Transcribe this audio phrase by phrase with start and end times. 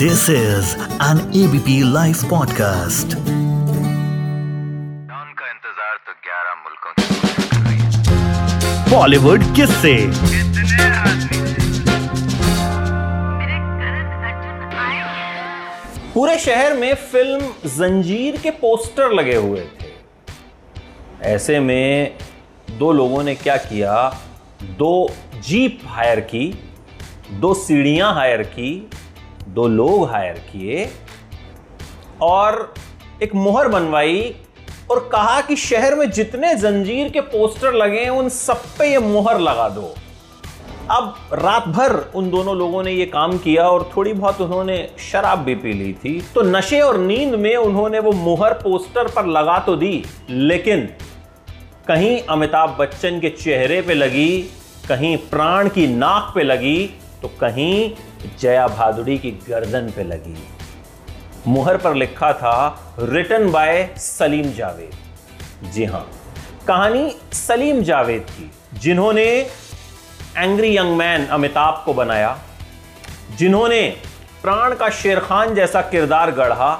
[0.00, 3.14] This is an ABP Life podcast.
[5.14, 7.06] उनका इंतज़ार तो 11 मुल्कों की
[8.90, 11.38] बॉलीवुड किससे। कितने आदमी
[16.14, 19.90] पूरे शहर में फ़िल्म जंजीर के पोस्टर लगे हुए थे।
[21.32, 22.16] ऐसे में
[22.78, 23.94] दो लोगों ने क्या किया?
[24.62, 24.92] दो
[25.48, 26.44] जीप हायर की
[27.32, 28.70] दो सीढ़ियाँ हायर की
[29.58, 30.88] दो लोग हायर किए
[32.22, 32.74] और
[33.22, 34.34] एक मोहर बनवाई
[34.90, 38.98] और कहा कि शहर में जितने जंजीर के पोस्टर लगे हैं, उन सब पे ये
[38.98, 39.94] मोहर लगा दो।
[40.90, 45.38] अब रात भर उन दोनों लोगों ने ये काम किया और थोड़ी बहुत उन्होंने शराब
[45.38, 49.58] भी पी ली थी। तो नशे और नींद में उन्होंने वो मोहर पोस्टर पर लगा
[49.58, 50.88] तो दी, लेकिन
[51.88, 54.38] कहीं अमिताभ बच्चन के चेहरे पे लगी,
[54.88, 56.78] कहीं प्राण की नाक पे लगी
[57.22, 57.90] तो कहीं
[58.40, 60.36] जया भादुड़ी की गर्दन पे लगी।
[61.46, 66.06] मुहर पर लिखा था रिटन बाय सलीम जावेद। जी हाँ,
[66.66, 69.26] कहानी सलीम जावेद की, जिन्होंने
[70.36, 72.36] एंग्री यंग मैन अमिताभ को बनाया,
[73.38, 73.82] जिन्होंने
[74.42, 76.70] प्राण का शेर खान जैसा किरदार गढ़ा,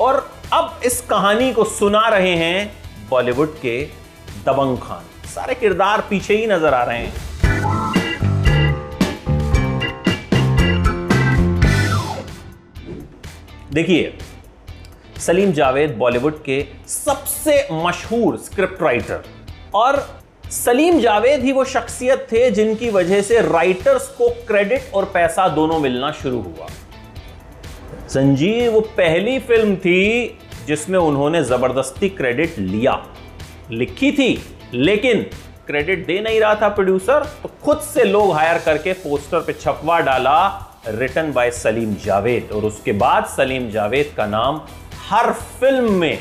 [0.00, 2.72] और अब इस कहानी को सुना रहे हैं
[3.10, 3.80] बॉलीवुड के
[4.46, 7.12] दबंग खान। सारे किरदार पीछे ही नज़र आ रहे हैं।
[13.74, 14.12] देखिए,
[15.20, 19.22] सलीम जावेद बॉलीवुड के सबसे मशहूर स्क्रिप्ट राइटर
[19.74, 19.96] और
[20.50, 25.78] सलीम जावेद ही वो शख्सियत थे जिनकी वजह से राइटर्स को क्रेडिट और पैसा दोनों
[25.78, 26.66] मिलना शुरू हुआ।
[28.08, 32.94] संजीव, वो पहली फ़िल्म थी जिसमें उन्होंने ज़बरदस्ती क्रेडिट लिया।
[33.72, 34.38] लिखी थी,
[34.74, 35.22] लेकिन
[35.66, 39.98] क्रेडिट दे नहीं रहा था प्रोड्यूसर तो खुद से लोग हायर करके पोस्टर पे छपवा
[40.02, 40.36] डाला
[40.88, 44.60] रिटन बाय सलीम जावेद और उसके बाद सलीम जावेद का नाम
[45.08, 46.18] हर फ़िल्म में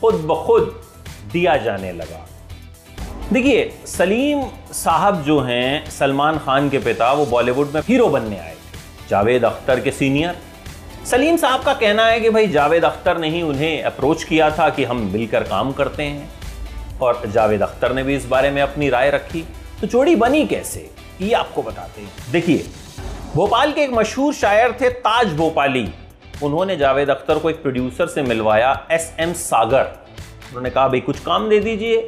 [0.00, 0.82] खुद ब खुद
[1.32, 2.26] दिया जाने लगा।
[3.32, 8.56] देखिए सलीम साहब जो हैं, सलमान खान के पिता, वो बॉलीवुड में हीरो बनने आए
[9.10, 10.36] जावेद अख्तर के सीनियर
[11.06, 14.68] सलीम साहब का कहना है कि भाई, जावेद अख्तर ने ही उन्हें अप्रोच किया था
[14.70, 16.30] कि हम मिलकर काम करते हैं।
[16.98, 19.44] और जावेद अख्तर ने भी इस बारे में अपनी राय रखी।
[19.80, 20.90] तो जोड़ी बनी कैसे?
[21.20, 22.66] ये आपको बताते हैं। देखिए
[23.34, 25.86] भोपाल के एक मशहूर शायर थे ताज भोपाली।
[26.42, 29.82] उन्होंने जावेद अख्तर को एक प्रोड्यूसर से मिलवाया एस एम सागर।
[30.48, 32.00] उन्होंने कहा, भाई, कुछ काम दे दीजिए।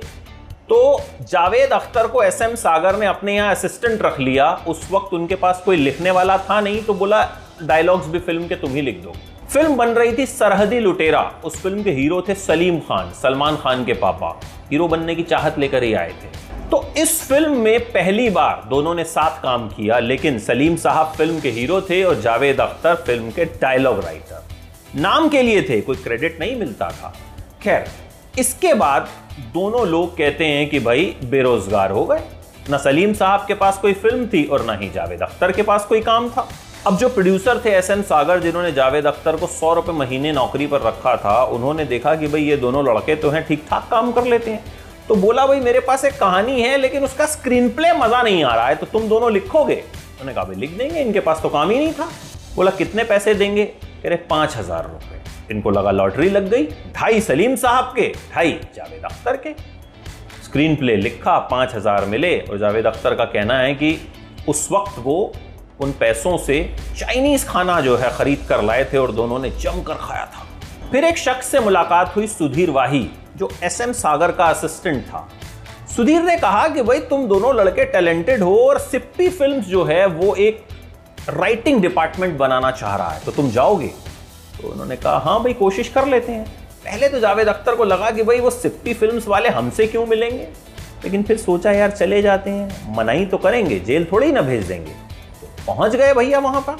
[0.68, 5.14] तो जावेद अख्तर को एस एम सागर ने अपने यहाँ असिस्टेंट रख लिया। उस वक्त
[5.14, 7.22] उनके पास कोई लिखने वाला था नहीं तो बोला,
[7.62, 9.12] डायलॉग्स भी फ़िल्म के, तुम ही लिख दो।
[9.48, 13.84] फ़िल्म बन रही थी सरहदी लुटेरा। उस फ़िल्म के हीरो थे सलीम खान, सलमान खान
[13.84, 14.38] के पापा।
[14.70, 18.94] हीरो बनने की चाहत लेकर ही आए थे। तो इस फ़िल्म में पहली बार दोनों
[18.94, 23.30] ने साथ काम किया, लेकिन सलीम साहब फ़िल्म के हीरो थे और जावेद अख्तर फ़िल्म
[23.30, 24.44] के डायलॉग राइटर
[24.96, 27.12] नाम के लिए थे, कोई क्रेडिट नहीं मिलता था।
[27.62, 27.84] खैर,
[28.38, 29.08] इसके बाद
[29.54, 32.22] दोनों लोग कहते हैं कि भाई, बेरोजगार हो गए।
[32.70, 35.86] ना सलीम साहब के पास कोई फ़िल्म थी और ना ही जावेद अख्तर के पास
[35.86, 36.48] कोई काम था।
[36.86, 40.66] अब जो प्रोड्यूसर थे एस एन सागर जिन्होंने जावेद अख्तर को सौ रुपए महीने नौकरी
[40.66, 44.12] पर रखा था, उन्होंने देखा कि भाई, ये दोनों लड़के तो हैं ठीक ठाक काम
[44.12, 47.92] कर लेते हैं। तो बोला, भाई, मेरे पास एक कहानी है, लेकिन उसका स्क्रीन प्ले
[47.92, 49.74] मज़ा नहीं आ रहा है तो तुम दोनों लिखोगे?
[49.74, 52.08] उन्होंने कहा, भाई, लिख देंगे, इनके पास तो काम ही नहीं था।
[52.56, 53.64] बोला, कितने पैसे देंगे?
[53.64, 55.20] कह रहे, पाँच हज़ार रुपए।
[55.50, 56.64] इनको लगा, लॉटरी लग गई।
[56.94, 59.52] ढाई सलीम साहब के। ढाई जावेद अख्तर के।
[60.44, 63.96] स्क्रीन प्ले लिखा, पाँच हज़ार मिले, और जावेद अख्तर का कहना है कि
[64.48, 65.32] उस वक्त वो
[65.80, 66.62] उन पैसों से
[66.98, 70.46] चाइनीज़ खाना जो है, खरीद कर लाए थे, और दोनों ने जमकर खाया था।
[70.90, 75.28] फिर एक शख्स से मुलाकात हुई, सुधीर वाही। जो एस एम सागर का असिस्टेंट था।
[75.96, 80.06] सुधीर ने कहा कि भाई, तुम दोनों लड़के टैलेंटेड हो और सिप्पी फिल्म्स जो है,
[80.06, 80.64] वो एक
[81.28, 83.86] राइटिंग डिपार्टमेंट बनाना चाह रहा है। तो तुम जाओगे?
[84.62, 86.44] तो उन्होंने कहा हाँ भाई, कोशिश कर लेते हैं।
[86.84, 90.48] पहले तो जावेद अख्तर को लगा कि भाई, वो सिप्पी फिल्म्स वाले हमसे क्यों मिलेंगे?
[91.04, 94.92] लेकिन फिर सोचा, यार, चले जाते हैं। मनाई तो करेंगे, जेल थोड़ी ना भेज देंगे।
[95.40, 96.76] तो पहुँच गए भैया वहाँ पर।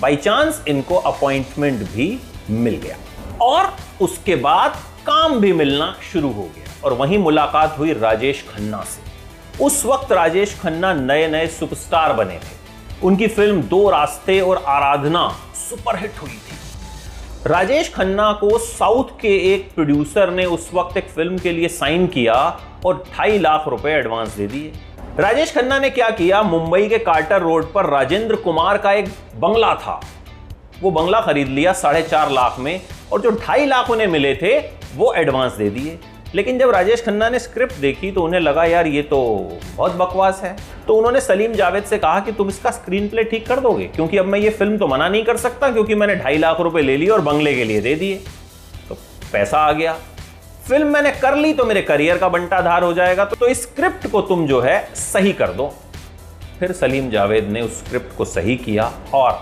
[0.00, 2.20] बाई चांस इनको अपॉइंटमेंट भी
[2.50, 2.96] मिल गया।
[3.40, 4.76] और उसके बाद
[5.06, 10.12] काम भी मिलना शुरू हो गया। और वहीं मुलाकात हुई राजेश खन्ना से। उस वक्त
[10.12, 12.54] राजेश खन्ना नए नए सुपरस्टार बने थे।
[13.02, 16.54] उनकी फ़िल्म दो रास्ते और आराधना सुपरहिट हुई थी।
[17.46, 22.06] राजेश खन्ना को साउथ के एक प्रोड्यूसर ने उस वक्त एक फ़िल्म के लिए साइन
[22.06, 22.34] किया
[22.86, 24.72] और ढाई लाख रुपए एडवांस दे दिए।
[25.18, 26.42] राजेश खन्ना ने क्या किया?
[26.42, 30.00] मुंबई के कार्टर रोड पर राजेंद्र कुमार का एक बंगला था।
[30.82, 32.80] वो बंगला खरीद लिया साढ़े चार लाख में
[33.12, 34.58] और जो ढाई लाख उन्हें मिले थे
[34.96, 35.98] वो एडवांस दे दिए।
[36.34, 39.18] लेकिन जब राजेश खन्ना ने स्क्रिप्ट देखी तो उन्हें लगा यार ये तो
[39.76, 40.56] बहुत बकवास है।
[40.86, 43.84] तो उन्होंने सलीम जावेद से कहा कि तुम इसका स्क्रीन प्ले ठीक कर दोगे?
[43.86, 46.82] क्योंकि अब मैं ये फ़िल्म तो मना नहीं कर सकता क्योंकि मैंने ढाई लाख रुपए
[46.82, 48.16] ले लिए और बंगले के लिए दे दिए।
[48.88, 48.94] तो
[49.32, 49.96] पैसा आ गया।
[50.68, 54.06] फ़िल्म मैंने कर ली तो मेरे करियर का बंटाधार हो जाएगा। तो, तो इस स्क्रिप्ट
[54.06, 55.72] को तुम जो है सही कर दो।
[56.58, 59.32] फिर सलीम जावेद ने उस स्क्रिप्ट को सही किया और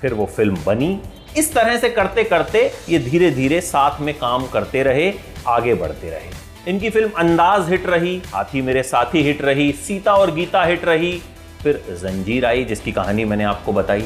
[0.00, 0.98] फिर वो फ़िल्म बनी।
[1.36, 5.12] इस तरह से करते करते ये धीरे धीरे साथ में काम करते रहे,
[5.46, 10.30] आगे बढ़ते रहे। इनकी फ़िल्म अंदाज हिट रही, हाथी मेरे साथी हिट रही, सीता और
[10.34, 11.12] गीता हिट रही,
[11.62, 14.04] फिर जंजीर आई, जिसकी कहानी मैंने आपको बताई।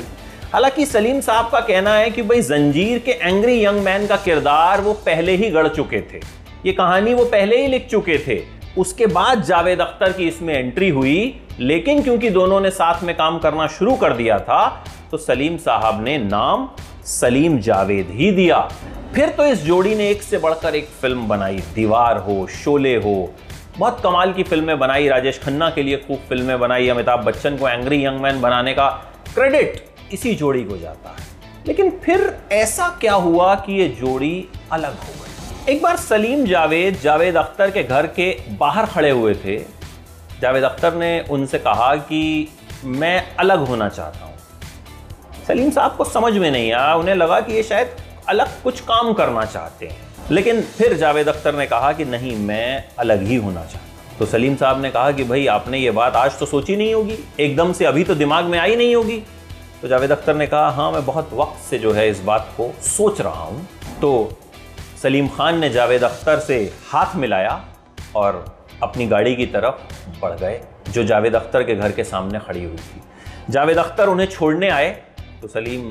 [0.53, 4.81] हालाँकि सलीम साहब का कहना है कि भाई जंजीर के एंग्री यंग मैन का किरदार
[4.81, 6.21] वो पहले ही गढ़ चुके थे।
[6.67, 8.41] ये कहानी वो पहले ही लिख चुके थे।
[8.79, 13.39] उसके बाद जावेद अख्तर की इसमें एंट्री हुई, लेकिन क्योंकि दोनों ने साथ में काम
[13.39, 16.69] करना शुरू कर दिया था तो सलीम साहब ने नाम
[17.05, 18.59] सलीम जावेद ही दिया।
[19.15, 23.35] फिर तो इस जोड़ी ने एक से बढ़कर एक फ़िल्म बनाई। दीवार हो, शोले हो।
[23.79, 27.69] बहुत कमाल की फ़िल्में बनाई। राजेश खन्ना के लिए खूब फ़िल्में बनाई। अमिताभ बच्चन को
[27.69, 28.89] एंग्री यंग मैन बनाने का
[29.35, 31.27] क्रेडिट इसी जोड़ी को जाता है।
[31.67, 35.73] लेकिन फिर ऐसा क्या हुआ कि ये जोड़ी अलग हो गई?
[35.73, 39.59] एक बार सलीम जावेद जावेद अख्तर के घर के बाहर खड़े हुए थे।
[40.41, 42.49] जावेद अख्तर ने उनसे कहा कि
[42.85, 44.32] मैं अलग होना चाहता हूँ।
[45.53, 47.89] सलीम साहब को समझ में नहीं आया, उन्हें लगा कि ये शायद
[48.29, 52.85] अलग कुछ काम करना चाहते हैं। लेकिन फिर जावेद अख्तर ने कहा कि नहीं, मैं
[52.99, 56.39] अलग ही होना चाहता तो सलीम साहब ने कहा कि भाई, आपने ये बात आज
[56.39, 59.23] तो सोची नहीं होगी, एकदम से अभी तो दिमाग में आई नहीं होगी।
[59.83, 62.73] तो जावेद अख्तर ने कहा हाँ मैं बहुत वक्त से जो है इस बात को
[62.89, 63.67] सोच रहा हूँ।
[64.01, 64.39] तो
[65.03, 66.61] सलीम खान ने जावेद अख्तर से
[66.91, 67.61] हाथ मिलाया
[68.17, 68.45] और
[68.83, 72.77] अपनी गाड़ी की तरफ़ बढ़ गए, जो जावेद अख्तर के घर के सामने खड़ी हुई
[72.79, 73.03] थी।
[73.51, 74.91] जावेद अख्तर उन्हें छोड़ने आए
[75.43, 75.91] तो सलीम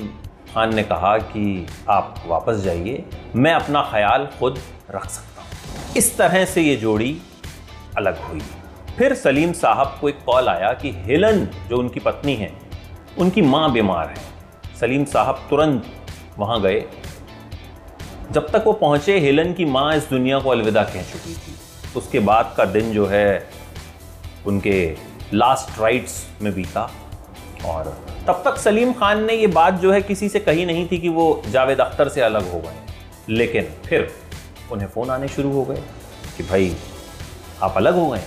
[0.54, 3.04] खान ने कहा कि आप वापस जाइए,
[3.36, 4.58] मैं अपना ख्याल खुद
[4.90, 7.20] रख सकता हूँ। इस तरह से ये जोड़ी
[7.96, 8.40] अलग हुई।
[8.98, 12.52] फिर सलीम साहब को एक कॉल आया कि हेलन, जो उनकी पत्नी है,
[13.18, 15.86] उनकी माँ बीमार है। सलीम साहब तुरंत
[16.38, 16.84] वहाँ गए।
[18.30, 21.54] जब तक वो पहुँचे, हेलन की माँ इस दुनिया को अलविदा कह चुकी थी।
[21.96, 23.48] उसके बाद का दिन जो है,
[24.46, 24.96] उनके
[25.34, 26.90] लास्ट राइट्स में बीता
[27.66, 30.98] और तब तक सलीम खान ने ये बात जो है किसी से कही नहीं थी
[30.98, 32.74] कि वो जावेद अख्तर से अलग हो गए।
[33.28, 34.08] लेकिन फिर
[34.72, 35.82] उन्हें फ़ोन आने शुरू हो गए
[36.36, 36.76] कि भाई,
[37.62, 38.22] आप अलग हो गए।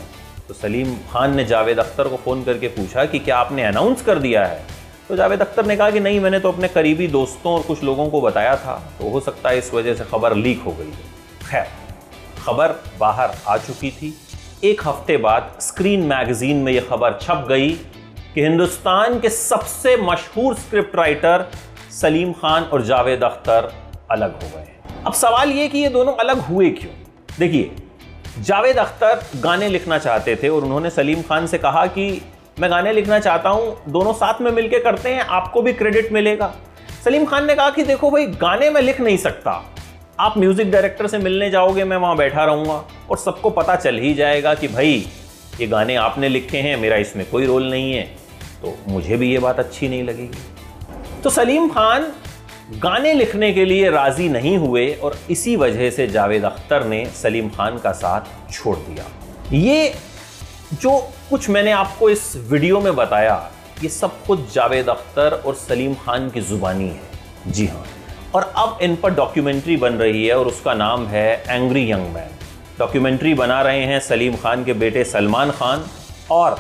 [0.48, 4.20] तो सलीम खान ने जावेद अख्तर को फ़ोन करके पूछा कि क्या आपने अनाउंस कर
[4.20, 4.66] दिया है?
[5.10, 8.10] तो जावेद अख्तर ने कहा कि नहीं, मैंने तो अपने करीबी दोस्तों और कुछ लोगों
[8.10, 11.50] को बताया था। तो हो सकता है इस वजह से खबर लीक हो गई है।
[11.50, 11.68] खैर,
[12.46, 14.14] खबर बाहर आ चुकी थी।
[14.64, 17.74] एक हफ़्ते बाद स्क्रीन मैगजीन में यह खबर छप गई
[18.36, 21.46] कि हिंदुस्तान के सबसे मशहूर स्क्रिप्ट राइटर
[21.92, 23.72] सलीम खान और जावेद अख्तर
[24.12, 24.68] अलग हो गए
[25.06, 26.92] अब सवाल यह कि ये दोनों अलग हुए क्यों?
[27.40, 27.72] देखिए,
[28.40, 32.10] जावेद अख्तर गाने लिखना चाहते थे और उन्होंने सलीम खान से कहा कि
[32.60, 36.54] मैं गाने लिखना चाहता हूँ, दोनों साथ में मिलकर करते हैं, आपको भी क्रेडिट मिलेगा।
[37.06, 39.52] सलीम खान ने कहा कि देखो भाई, गाने मैं लिख नहीं सकता।
[40.20, 44.14] आप म्यूज़िक डायरेक्टर से मिलने जाओगे, मैं वहाँ बैठा रहूँगा और सबको पता चल ही
[44.14, 45.06] जाएगा कि भाई,
[45.60, 48.25] ये गाने आपने लिखे हैं, मेरा इसमें कोई रोल नहीं है।
[48.62, 52.12] तो मुझे भी ये बात अच्छी नहीं लगेगी तो सलीम खान
[52.80, 57.50] गाने लिखने के लिए राज़ी नहीं हुए और इसी वजह से जावेद अख्तर ने सलीम
[57.50, 59.06] खान का साथ छोड़ दिया।
[59.54, 59.94] ये
[60.74, 60.98] जो
[61.30, 63.36] कुछ मैंने आपको इस वीडियो में बताया,
[63.84, 67.86] ये सब कुछ जावेद अख्तर और सलीम खान की जुबानी है। जी हाँ
[68.36, 72.30] और अब इन पर डॉक्यूमेंट्री बन रही है और उसका नाम है एंग्री यंग मैन।
[72.80, 75.86] डॉक्यूमेंट्री बना रहे हैं सलीम खान के बेटे सलमान खान
[76.32, 76.58] और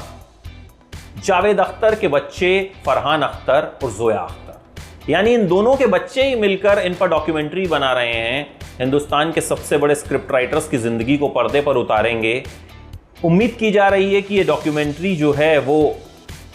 [1.15, 6.35] जावेद अख्तर के बच्चे फरहान अख्तर और जोया अख्तर। यानी इन दोनों के बच्चे ही
[6.35, 8.47] मिलकर इन पर डॉक्यूमेंट्री बना रहे हैं।
[8.79, 12.43] हिंदुस्तान के सबसे बड़े स्क्रिप्ट राइटर्स की ज़िंदगी को पर्दे पर उतारेंगे।
[13.25, 15.95] उम्मीद की जा रही है कि ये डॉक्यूमेंट्री जो है वो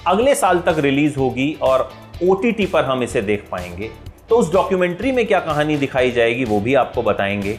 [0.06, 1.90] अगले साल तक रिलीज़ होगी और
[2.22, 3.90] ओटीटी पर हम इसे देख पाएँगे।
[4.28, 7.58] तो उस डॉक्यूमेंट्री में क्या कहानी दिखाई जाएगी वो भी आपको बताएँगे।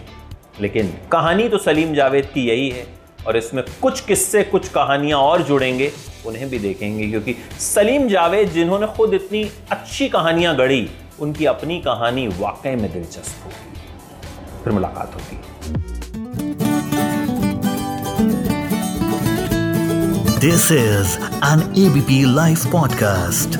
[0.61, 2.85] लेकिन कहानी तो सलीम जावेद की यही है।
[3.27, 5.91] और इसमें कुछ किस्से, कुछ कहानियाँ और जुड़ेंगे,
[6.25, 12.27] उन्हें भी देखेंगे, क्योंकि सलीम जावेद, जिन्होंने खुद इतनी अच्छी कहानियाँ गढ़ी, उनकी अपनी कहानी
[12.27, 15.37] वाकई में दिलचस्प होगी। फिर मुलाकात होगी।
[20.39, 23.59] This is an ABP live podcast